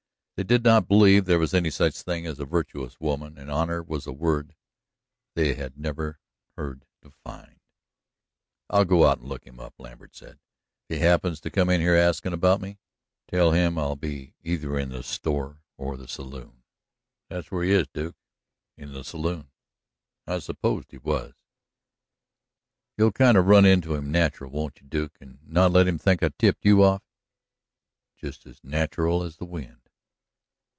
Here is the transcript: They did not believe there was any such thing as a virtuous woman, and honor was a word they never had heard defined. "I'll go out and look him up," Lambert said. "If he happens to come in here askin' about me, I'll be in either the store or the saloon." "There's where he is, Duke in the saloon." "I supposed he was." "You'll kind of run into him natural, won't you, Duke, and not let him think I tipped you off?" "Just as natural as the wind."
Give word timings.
They 0.37 0.43
did 0.55 0.63
not 0.63 0.87
believe 0.87 1.25
there 1.25 1.37
was 1.37 1.53
any 1.53 1.69
such 1.69 2.01
thing 2.01 2.25
as 2.25 2.39
a 2.39 2.45
virtuous 2.45 2.99
woman, 2.99 3.37
and 3.37 3.51
honor 3.51 3.83
was 3.83 4.07
a 4.07 4.11
word 4.11 4.55
they 5.35 5.55
never 5.75 6.13
had 6.55 6.57
heard 6.57 6.85
defined. 6.99 7.59
"I'll 8.67 8.83
go 8.85 9.05
out 9.05 9.19
and 9.19 9.29
look 9.29 9.45
him 9.45 9.59
up," 9.59 9.75
Lambert 9.77 10.15
said. 10.15 10.39
"If 10.89 10.97
he 10.97 11.03
happens 11.05 11.41
to 11.41 11.51
come 11.51 11.69
in 11.69 11.79
here 11.79 11.95
askin' 11.95 12.33
about 12.33 12.59
me, 12.59 12.79
I'll 13.31 13.95
be 13.95 14.33
in 14.41 14.51
either 14.53 14.83
the 14.87 15.03
store 15.03 15.61
or 15.77 15.95
the 15.95 16.07
saloon." 16.07 16.63
"There's 17.29 17.51
where 17.51 17.63
he 17.63 17.73
is, 17.73 17.87
Duke 17.89 18.15
in 18.75 18.93
the 18.93 19.03
saloon." 19.03 19.51
"I 20.25 20.39
supposed 20.39 20.89
he 20.89 20.97
was." 20.97 21.35
"You'll 22.97 23.11
kind 23.11 23.37
of 23.37 23.45
run 23.45 23.65
into 23.65 23.93
him 23.93 24.11
natural, 24.11 24.49
won't 24.49 24.81
you, 24.81 24.87
Duke, 24.87 25.17
and 25.21 25.37
not 25.47 25.71
let 25.71 25.87
him 25.87 25.99
think 25.99 26.23
I 26.23 26.29
tipped 26.29 26.65
you 26.65 26.81
off?" 26.83 27.03
"Just 28.17 28.47
as 28.47 28.59
natural 28.63 29.21
as 29.21 29.37
the 29.37 29.45
wind." 29.45 29.77